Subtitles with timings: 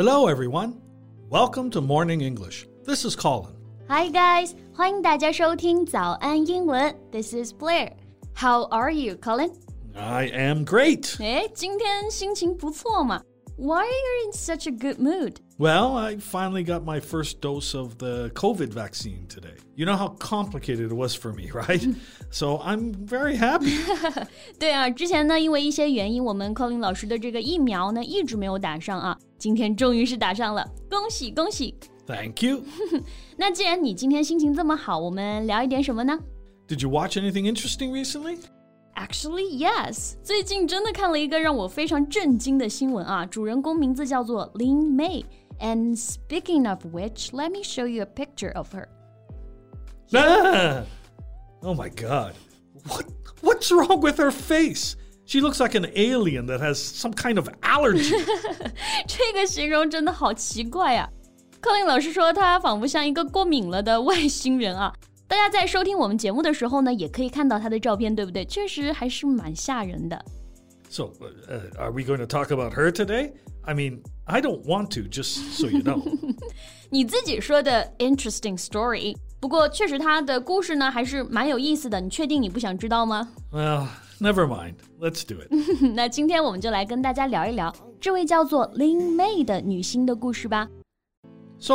[0.00, 0.80] Hello everyone.
[1.28, 2.66] Welcome to Morning English.
[2.86, 3.52] This is Colin.
[3.86, 4.54] Hi guys.
[4.72, 6.96] 欢迎大家收听早安英文.
[7.12, 7.92] This is Blair.
[8.34, 9.52] How are you, Colin?
[9.94, 11.18] I am great.
[11.20, 13.20] Eh, 诶，今天心情不错嘛。
[13.60, 15.38] why are you in such a good mood?
[15.58, 19.52] Well, I finally got my first dose of the COVID vaccine today.
[19.76, 21.86] You know how complicated it was for me, right?
[22.30, 23.76] so I'm very happy.
[24.58, 26.54] 对啊，之前呢，因为一些原因，我们
[32.42, 32.62] you.
[33.36, 36.18] 那既然你今天心情这么好，我们聊一点什么呢
[36.66, 38.38] ？Did you watch anything interesting recently?
[39.00, 40.16] Actually, yes。
[40.22, 45.24] 最近真的看了一个让我非常震惊的新闻啊，主人公名字叫做 Lyn May。
[45.58, 48.88] And speaking of which, let me show you a picture of her.
[50.14, 50.84] Ah!
[51.62, 52.32] Oh my god.
[52.88, 53.04] What
[53.42, 54.96] what's wrong with her face?
[55.26, 58.14] She looks like an alien that has some kind of allergy.
[65.30, 68.44] 大家在收听我们节目的时候呢，也可以看到他的照片，对不对？
[68.46, 70.20] 确实还是蛮吓人的。
[70.88, 73.34] So, uh, uh, are we going to talk about her today?
[73.62, 76.02] I mean, I don't want to, just so you know.
[76.90, 82.00] 你自己说的 interesting story，不过确实她的故事呢还是蛮有意思的。
[82.00, 83.86] 你确定你不想知道吗？Well,
[84.18, 84.74] never mind.
[84.98, 85.52] Let's do it.
[85.94, 90.68] 那今天我们就来跟大家聊一聊这位叫做 Lyn May 的女星的故事吧。
[91.60, 91.74] So,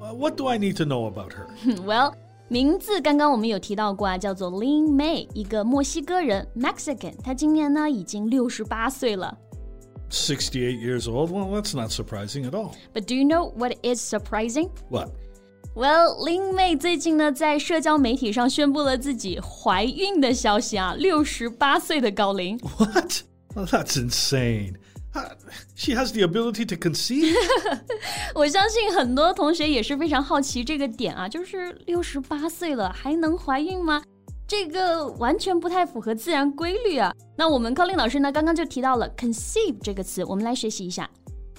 [0.00, 1.46] uh, what do I need to know about her?
[1.84, 2.14] well.
[2.48, 9.36] 名字刚刚我们有提到过啊，叫做 Lin May，一个墨西哥人 Mexican，他今年呢已经六十八岁了。
[10.10, 11.32] 68 years old?
[11.32, 12.74] Well, that's not surprising at all.
[12.94, 14.70] But do you know what is surprising?
[14.88, 15.10] What?
[15.74, 22.56] Well, Lin May 最近呢在社交媒体上宣布了自己怀孕的消息啊，六十八岁的高龄。
[22.78, 23.24] What?
[23.56, 24.76] Well, that's insane.
[25.74, 27.34] She has the ability to conceive。
[28.34, 34.02] 我相信很多同学也是非常好奇这个点啊，就是六十八岁了还能怀孕吗？
[34.46, 37.12] 这个完全不太符合自然规律啊。
[37.36, 41.10] 那我们高令老师呢，刚刚就提到了 conceive 这个词，我们来学习一下。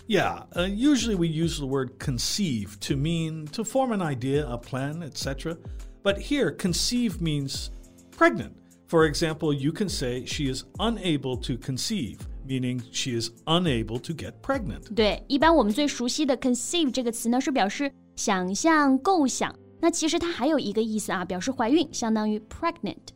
[0.07, 4.57] Yeah, uh, usually we use the word conceive to mean to form an idea, a
[4.57, 5.57] plan, etc.
[6.01, 7.71] But here, conceive means
[8.17, 8.51] pregnant.
[8.87, 14.13] For example, you can say she is unable to conceive meaning she is unable to
[14.13, 14.93] get pregnant.
[14.95, 19.53] 对，一般我们最熟悉的 conceive 这个词呢，是表示想象、构想。
[19.79, 23.09] 那其实它还有一个意思啊，表示怀孕，相当于 pregnant。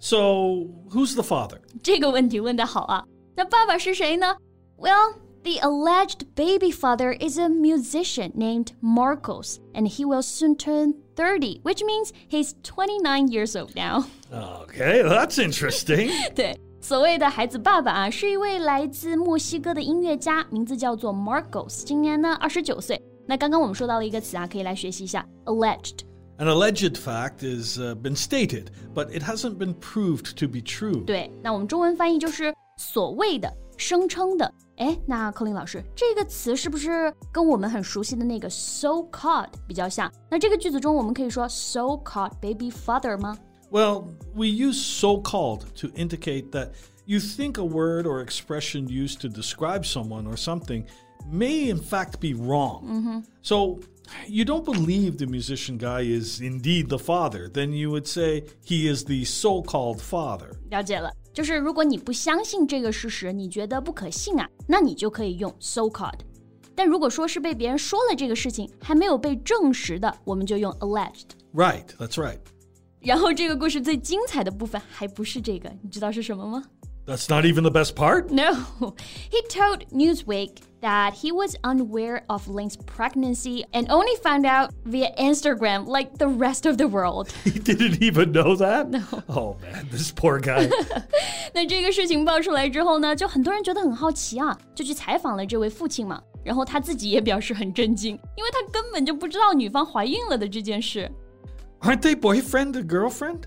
[0.00, 1.22] So who's the
[4.78, 10.94] Well, the alleged baby father is a musician named Markos, and he will soon turn
[11.16, 14.04] 30, which means he's 29 years old now.
[14.32, 16.10] Okay, that's interesting.
[16.34, 16.56] 对。
[16.88, 22.98] 所谓的孩子爸爸啊，是一位来自墨西哥的音乐家，名字叫做 Marcos，今年呢二十九岁。
[23.26, 25.98] 那刚刚我们说到了一个词啊，可以来学习一下 alleged。
[26.38, 31.04] An alleged fact has uh, been stated, but it hasn't been proved to be true.
[31.04, 34.50] 对，那我们中文翻译就是所谓的、声称的。
[34.78, 40.10] 哎，那柯林老师，这个词是不是跟我们很熟悉的那个 so called 比较像？
[40.30, 43.36] 那这个句子中，我们可以说 so called baby father 吗？
[43.70, 46.72] Well, we use so called to indicate that
[47.06, 50.84] you think a word or expression used to describe someone or something
[51.30, 52.84] may in fact be wrong.
[52.86, 53.18] Mm-hmm.
[53.42, 53.80] So
[54.26, 58.88] you don't believe the musician guy is indeed the father, then you would say he
[58.88, 60.52] is the so called father.
[60.70, 61.12] 了解了。
[61.34, 66.20] 就是如果你不相信这个事实，你觉得不可信啊，那你就可以用 so called。
[66.74, 71.30] 但如果说是被别人说了这个事情还没有被证实的，我们就用 alleged。
[71.52, 72.38] Right, that's right.
[73.00, 76.64] 然后这个故事最精彩的部分还不是这个，你知道是什么吗
[77.06, 78.30] ？That's not even the best part.
[78.30, 78.52] No.
[79.30, 85.10] He told Newsweek that he was unaware of Link's pregnancy and only found out via
[85.16, 87.28] Instagram, like the rest of the world.
[87.44, 88.90] He didn't even know that?
[88.90, 89.00] No.
[89.28, 90.68] Oh man, this poor guy.
[91.54, 96.20] 那这个事情爆出来之后呢，就很多人觉得很好奇啊，就去采访了这位父亲嘛。
[96.44, 101.10] 然后他自己也表示很震惊，因为他根本就不知道女方怀孕了的这件事。
[101.80, 103.42] Aren't they boyfriend and girlfriend?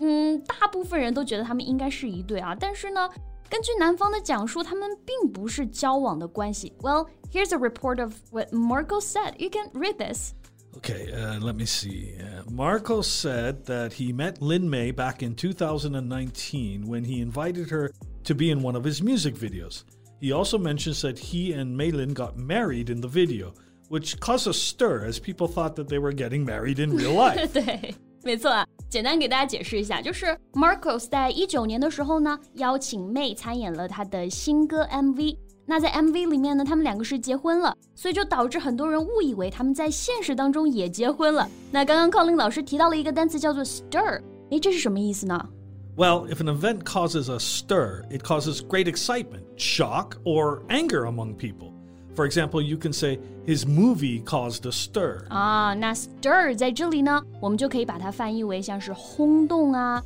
[0.00, 3.08] 嗯，大部分人都觉得他们应该是一对啊，但是呢，
[3.48, 6.72] 根据男方的讲述，他们并不是交往的关系。
[6.80, 9.34] Well, here's a report of what Marco said.
[9.38, 10.32] You can read this.
[10.78, 12.16] Okay, uh, let me see.
[12.18, 17.90] Uh, Marco said that he met Lyn May back in 2019 when he invited her
[18.24, 19.84] to be in one of his music videos.
[20.18, 23.52] He also mentions that he and Maylin got married in the video
[23.92, 27.46] which caused a stir as people thought that they were getting married in real life.
[27.52, 27.94] 对，
[28.24, 28.66] 没错啊。
[28.88, 35.36] 简单给大家解释一下，就是 Markos 在一九年的时候呢，邀请 May 参演了他的新歌 MV。
[35.66, 41.46] 那在 MV 里面呢，他们两个是结婚了，所以就导致很多人误以为他们在现实当中也结婚了。
[41.70, 45.48] 那刚刚 Colin 老师提到了一个单词叫做 stir，诶，这是什么意思呢
[45.96, 51.71] ？Well, if an event causes a stir, it causes great excitement, shock, or anger among people.
[52.14, 55.26] For example, you can say his movie caused a stir.
[55.28, 60.02] 啊，那 stir 在这里呢，我们就可以把它翻译为像是轰动啊。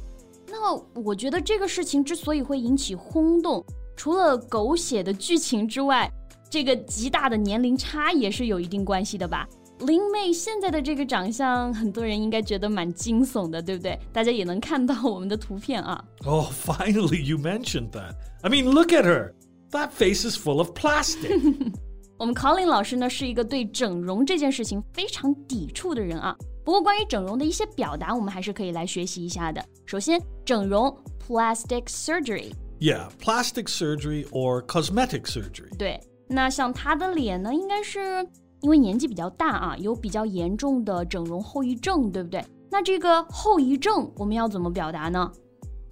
[0.48, 3.64] 那我觉得这个事情之所以会引起轰动，
[3.96, 6.08] 除了狗血的剧情之外，
[6.48, 9.44] 这个极大的年龄差也是有一定关系的吧。
[9.80, 13.98] 林妹现在的这个长相，很多人应该觉得蛮惊悚的，对不对？
[14.12, 16.02] 大家也能看到我们的图片啊。
[16.24, 18.14] Oh, finally you mentioned that.
[18.42, 19.32] I mean, look at her.
[19.72, 21.32] That face is full of plastic.
[22.18, 26.34] 我们 Colin 老师呢是一个对整容这件事情非常抵触的人啊。
[26.64, 29.62] 不过关于整容的一些表达，我们还是可以来学习一下的。
[29.84, 30.88] 首先，整容
[31.28, 32.52] （plastic surgery）。
[32.80, 35.76] Yeah, plastic surgery or cosmetic surgery.
[35.76, 38.26] 对，那像她的脸呢，应该是
[38.62, 42.42] 因为年纪比较大啊，有比较严重的整容后遗症，对不对？
[42.70, 45.30] 那这个后遗症我们要怎么表达呢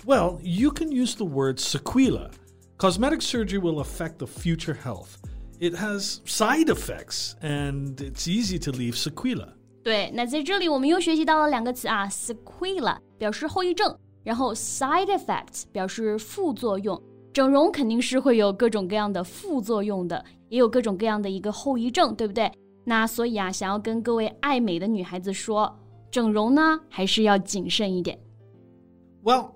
[0.07, 2.31] ？Well, you can use the word sequela.
[2.79, 5.17] Cosmetic surgery will affect the future health
[5.65, 9.55] it has side effects and it's easy to leave sequela.
[9.83, 15.65] 对，那在这里我们又学习到了两个词啊，sequela 表示后遗症，然后 side effects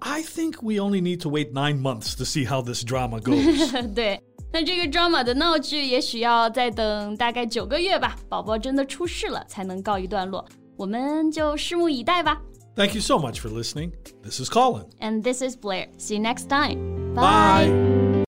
[0.00, 3.70] I think we only need to wait nine months to see how this drama goes.
[3.94, 4.20] 对。
[4.50, 10.44] 那这个 drama 的闹剧也许要再等大概九个月吧，宝宝真的出世了才能告一段落，
[10.76, 12.40] 我们就拭目以待吧。
[12.74, 13.92] Thank you so much for listening.
[14.22, 14.86] This is Colin.
[15.00, 15.88] And this is Blair.
[15.98, 17.14] See you next time.
[17.14, 17.68] Bye.
[17.68, 18.24] Bye.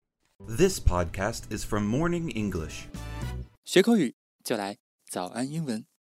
[0.56, 2.88] This podcast is from Morning English.
[3.64, 4.14] 学口语
[4.44, 4.76] 就来
[5.08, 5.89] 早安英文。